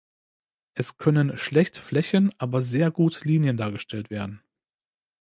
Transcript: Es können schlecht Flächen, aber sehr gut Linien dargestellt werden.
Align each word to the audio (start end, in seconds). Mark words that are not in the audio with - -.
Es 0.73 0.97
können 0.97 1.37
schlecht 1.37 1.77
Flächen, 1.77 2.33
aber 2.39 2.63
sehr 2.63 2.89
gut 2.89 3.23
Linien 3.23 3.55
dargestellt 3.55 4.09
werden. 4.09 4.41